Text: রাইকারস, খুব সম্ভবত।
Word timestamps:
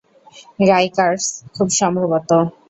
রাইকারস, 0.69 1.25
খুব 1.55 1.67
সম্ভবত। 1.79 2.29